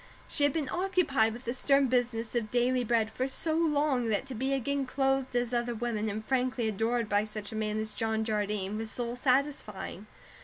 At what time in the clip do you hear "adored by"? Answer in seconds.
6.67-7.23